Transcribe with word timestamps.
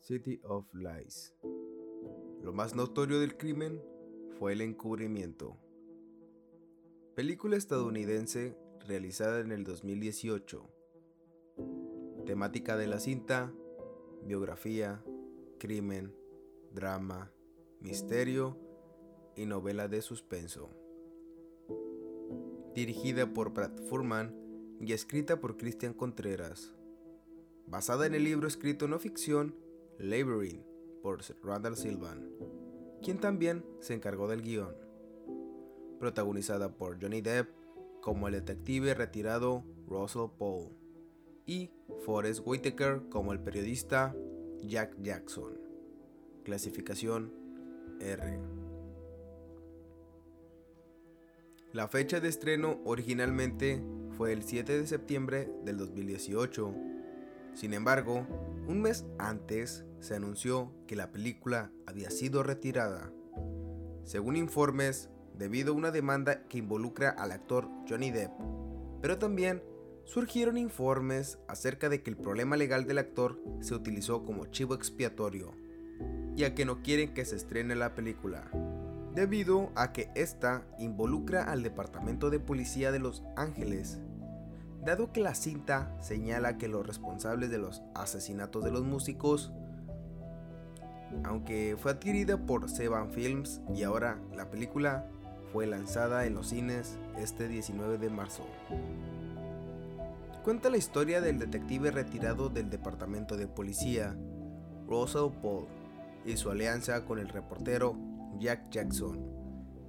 City 0.00 0.40
of 0.44 0.66
Lies. 0.72 1.34
Lo 2.42 2.54
más 2.54 2.74
notorio 2.74 3.20
del 3.20 3.36
crimen 3.36 3.82
fue 4.38 4.54
el 4.54 4.62
encubrimiento. 4.62 5.58
Película 7.14 7.56
estadounidense 7.56 8.56
realizada 8.88 9.40
en 9.40 9.52
el 9.52 9.62
2018. 9.62 10.70
Temática 12.24 12.78
de 12.78 12.86
la 12.86 12.98
cinta, 12.98 13.52
biografía, 14.24 15.04
crimen, 15.58 16.14
drama, 16.72 17.30
misterio 17.80 18.58
y 19.36 19.44
novela 19.44 19.86
de 19.86 20.00
suspenso. 20.00 20.70
Dirigida 22.74 23.34
por 23.34 23.52
Brad 23.52 23.76
Furman 23.88 24.34
y 24.80 24.94
escrita 24.94 25.40
por 25.40 25.58
Cristian 25.58 25.92
Contreras. 25.92 26.74
Basada 27.66 28.06
en 28.06 28.14
el 28.14 28.24
libro 28.24 28.48
escrito 28.48 28.88
no 28.88 28.98
ficción 28.98 29.54
Labyrinth 30.00 30.64
por 31.02 31.20
Randall 31.42 31.76
Silvan, 31.76 32.28
quien 33.02 33.18
también 33.18 33.64
se 33.80 33.94
encargó 33.94 34.28
del 34.28 34.42
guion. 34.42 34.74
Protagonizada 35.98 36.76
por 36.76 37.00
Johnny 37.00 37.20
Depp 37.20 37.48
como 38.00 38.28
el 38.28 38.34
detective 38.34 38.94
retirado 38.94 39.64
Russell 39.86 40.30
Paul 40.38 40.70
y 41.46 41.70
Forrest 42.04 42.40
Whitaker 42.44 43.02
como 43.10 43.32
el 43.32 43.40
periodista 43.40 44.14
Jack 44.62 44.96
Jackson. 45.00 45.58
Clasificación 46.44 47.32
R. 48.00 48.40
La 51.72 51.86
fecha 51.88 52.20
de 52.20 52.28
estreno 52.28 52.80
originalmente 52.84 53.82
fue 54.16 54.32
el 54.32 54.42
7 54.42 54.80
de 54.80 54.86
septiembre 54.86 55.48
del 55.64 55.76
2018. 55.76 56.74
Sin 57.54 57.74
embargo, 57.74 58.26
un 58.70 58.82
mes 58.82 59.04
antes 59.18 59.84
se 59.98 60.14
anunció 60.14 60.72
que 60.86 60.94
la 60.94 61.10
película 61.10 61.72
había 61.88 62.08
sido 62.08 62.44
retirada. 62.44 63.12
Según 64.04 64.36
informes, 64.36 65.10
debido 65.36 65.72
a 65.72 65.76
una 65.76 65.90
demanda 65.90 66.46
que 66.46 66.58
involucra 66.58 67.10
al 67.10 67.32
actor 67.32 67.68
Johnny 67.88 68.12
Depp, 68.12 68.30
pero 69.02 69.18
también 69.18 69.64
surgieron 70.04 70.56
informes 70.56 71.38
acerca 71.48 71.88
de 71.88 72.02
que 72.02 72.10
el 72.10 72.16
problema 72.16 72.56
legal 72.56 72.86
del 72.86 72.98
actor 72.98 73.42
se 73.60 73.74
utilizó 73.74 74.24
como 74.24 74.46
chivo 74.46 74.74
expiatorio, 74.74 75.52
ya 76.36 76.54
que 76.54 76.64
no 76.64 76.80
quieren 76.80 77.12
que 77.12 77.24
se 77.24 77.34
estrene 77.34 77.74
la 77.74 77.96
película, 77.96 78.50
debido 79.16 79.72
a 79.74 79.92
que 79.92 80.10
esta 80.14 80.64
involucra 80.78 81.42
al 81.42 81.64
Departamento 81.64 82.30
de 82.30 82.38
Policía 82.38 82.92
de 82.92 83.00
Los 83.00 83.24
Ángeles, 83.36 84.00
dado 84.84 85.12
que 85.12 85.20
la 85.20 85.34
cinta 85.34 85.94
señala 86.00 86.58
que 86.58 86.68
los 86.68 86.86
responsables 86.86 87.50
de 87.50 87.58
los 87.58 87.82
asesinatos 87.94 88.64
de 88.64 88.70
los 88.70 88.82
músicos 88.82 89.52
aunque 91.24 91.76
fue 91.78 91.92
adquirida 91.92 92.38
por 92.38 92.68
Sevan 92.68 93.10
Films 93.10 93.60
y 93.74 93.82
ahora 93.82 94.18
la 94.34 94.50
película 94.50 95.06
fue 95.52 95.66
lanzada 95.66 96.26
en 96.26 96.34
los 96.34 96.48
cines 96.48 96.98
este 97.18 97.48
19 97.48 97.98
de 97.98 98.10
marzo. 98.10 98.46
Cuenta 100.44 100.70
la 100.70 100.76
historia 100.76 101.20
del 101.20 101.38
detective 101.38 101.90
retirado 101.90 102.48
del 102.48 102.70
departamento 102.70 103.36
de 103.36 103.46
policía, 103.46 104.16
Russell 104.86 105.32
Paul, 105.42 105.66
y 106.24 106.36
su 106.36 106.50
alianza 106.50 107.04
con 107.04 107.18
el 107.18 107.28
reportero 107.28 107.96
Jack 108.38 108.70
Jackson, 108.70 109.20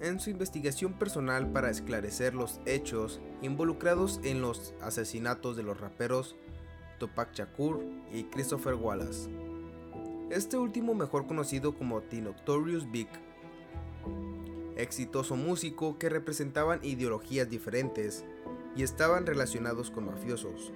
en 0.00 0.20
su 0.20 0.30
investigación 0.30 0.98
personal 0.98 1.50
para 1.50 1.70
esclarecer 1.70 2.34
los 2.34 2.60
hechos 2.66 3.20
involucrados 3.42 4.20
en 4.22 4.40
los 4.40 4.74
asesinatos 4.80 5.56
de 5.56 5.62
los 5.62 5.80
raperos 5.80 6.36
Tupac 6.98 7.32
Shakur 7.34 7.82
y 8.12 8.24
Christopher 8.24 8.74
Wallace 8.74 9.28
este 10.30 10.58
último 10.58 10.94
mejor 10.94 11.26
conocido 11.26 11.76
como 11.76 12.02
The 12.02 12.20
Notorious 12.20 12.90
Big. 12.90 13.08
Exitoso 14.76 15.36
músico 15.36 15.98
que 15.98 16.08
representaban 16.08 16.80
ideologías 16.82 17.48
diferentes 17.48 18.24
y 18.74 18.82
estaban 18.82 19.24
relacionados 19.24 19.90
con 19.90 20.06
mafiosos. 20.06 20.72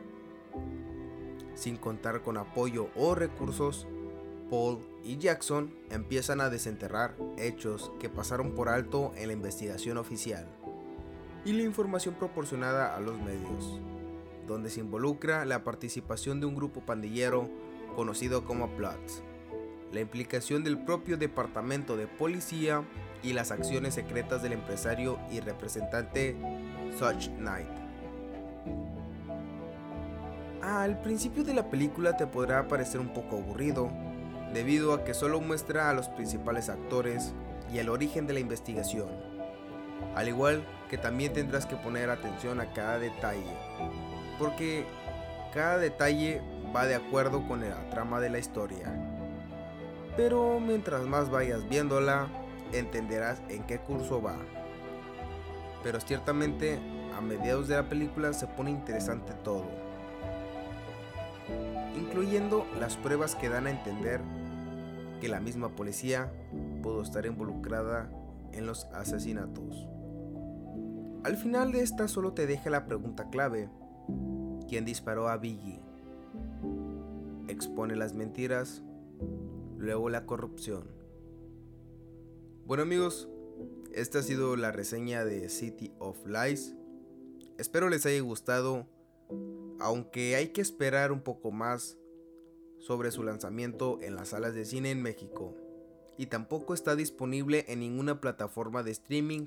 Sin 1.54 1.76
contar 1.76 2.22
con 2.22 2.36
apoyo 2.36 2.90
o 2.94 3.16
recursos, 3.16 3.88
Paul 4.48 4.78
y 5.02 5.18
Jackson 5.18 5.74
empiezan 5.90 6.40
a 6.40 6.48
desenterrar 6.48 7.16
hechos 7.36 7.90
que 7.98 8.08
pasaron 8.08 8.52
por 8.52 8.68
alto 8.68 9.12
en 9.16 9.26
la 9.26 9.32
investigación 9.32 9.98
oficial 9.98 10.48
y 11.44 11.52
la 11.52 11.62
información 11.62 12.14
proporcionada 12.14 12.96
a 12.96 13.00
los 13.00 13.18
medios, 13.20 13.80
donde 14.46 14.70
se 14.70 14.80
involucra 14.80 15.44
la 15.44 15.64
participación 15.64 16.40
de 16.40 16.46
un 16.46 16.54
grupo 16.54 16.80
pandillero 16.80 17.48
conocido 17.96 18.44
como 18.44 18.68
Plots 18.76 19.22
la 19.92 20.00
implicación 20.00 20.62
del 20.62 20.78
propio 20.78 21.16
departamento 21.16 21.96
de 21.96 22.06
policía 22.06 22.84
y 23.22 23.32
las 23.32 23.50
acciones 23.50 23.94
secretas 23.94 24.42
del 24.42 24.52
empresario 24.52 25.18
y 25.30 25.40
representante 25.40 26.36
Such 26.98 27.28
Knight. 27.38 27.68
Al 30.62 31.00
principio 31.00 31.42
de 31.42 31.54
la 31.54 31.70
película 31.70 32.16
te 32.16 32.26
podrá 32.26 32.68
parecer 32.68 33.00
un 33.00 33.12
poco 33.12 33.38
aburrido, 33.38 33.90
debido 34.52 34.92
a 34.94 35.04
que 35.04 35.14
solo 35.14 35.40
muestra 35.40 35.90
a 35.90 35.94
los 35.94 36.08
principales 36.08 36.68
actores 36.68 37.32
y 37.72 37.78
el 37.78 37.88
origen 37.88 38.26
de 38.26 38.34
la 38.34 38.40
investigación, 38.40 39.08
al 40.14 40.28
igual 40.28 40.64
que 40.88 40.98
también 40.98 41.32
tendrás 41.32 41.66
que 41.66 41.76
poner 41.76 42.10
atención 42.10 42.60
a 42.60 42.72
cada 42.72 42.98
detalle, 42.98 43.56
porque 44.38 44.84
cada 45.52 45.78
detalle 45.78 46.42
va 46.74 46.86
de 46.86 46.94
acuerdo 46.94 47.46
con 47.46 47.60
la 47.60 47.88
trama 47.90 48.20
de 48.20 48.30
la 48.30 48.38
historia 48.38 48.92
pero 50.16 50.60
mientras 50.60 51.06
más 51.06 51.30
vayas 51.30 51.68
viéndola, 51.68 52.28
entenderás 52.72 53.40
en 53.48 53.62
qué 53.64 53.78
curso 53.78 54.20
va. 54.20 54.36
Pero 55.82 56.00
ciertamente, 56.00 56.78
a 57.16 57.20
mediados 57.20 57.68
de 57.68 57.76
la 57.76 57.88
película 57.88 58.32
se 58.32 58.46
pone 58.46 58.70
interesante 58.70 59.32
todo, 59.44 59.64
incluyendo 61.96 62.66
las 62.78 62.96
pruebas 62.96 63.34
que 63.34 63.48
dan 63.48 63.66
a 63.66 63.70
entender 63.70 64.20
que 65.20 65.28
la 65.28 65.40
misma 65.40 65.70
policía 65.70 66.30
pudo 66.82 67.02
estar 67.02 67.24
involucrada 67.26 68.10
en 68.52 68.66
los 68.66 68.84
asesinatos. 68.86 69.88
Al 71.24 71.36
final 71.36 71.72
de 71.72 71.82
esta 71.82 72.08
solo 72.08 72.32
te 72.32 72.46
deja 72.46 72.70
la 72.70 72.86
pregunta 72.86 73.28
clave, 73.30 73.68
¿quién 74.68 74.84
disparó 74.84 75.28
a 75.28 75.36
Biggie? 75.36 75.80
¿Expone 77.48 77.96
las 77.96 78.14
mentiras 78.14 78.82
luego 79.80 80.10
la 80.10 80.26
corrupción. 80.26 80.84
Bueno 82.66 82.82
amigos, 82.82 83.28
esta 83.92 84.20
ha 84.20 84.22
sido 84.22 84.56
la 84.56 84.72
reseña 84.72 85.24
de 85.24 85.48
City 85.48 85.92
of 85.98 86.24
Lies. 86.26 86.76
Espero 87.58 87.88
les 87.88 88.06
haya 88.06 88.20
gustado, 88.20 88.86
aunque 89.80 90.36
hay 90.36 90.48
que 90.48 90.60
esperar 90.60 91.12
un 91.12 91.22
poco 91.22 91.50
más 91.50 91.98
sobre 92.78 93.10
su 93.10 93.22
lanzamiento 93.22 93.98
en 94.02 94.14
las 94.14 94.28
salas 94.28 94.54
de 94.54 94.64
cine 94.64 94.90
en 94.90 95.02
México. 95.02 95.56
Y 96.16 96.26
tampoco 96.26 96.74
está 96.74 96.96
disponible 96.96 97.64
en 97.68 97.80
ninguna 97.80 98.20
plataforma 98.20 98.82
de 98.82 98.90
streaming. 98.90 99.46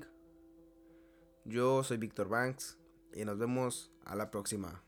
Yo 1.44 1.84
soy 1.84 1.98
Víctor 1.98 2.28
Banks 2.28 2.78
y 3.12 3.24
nos 3.24 3.38
vemos 3.38 3.92
a 4.04 4.16
la 4.16 4.30
próxima. 4.30 4.82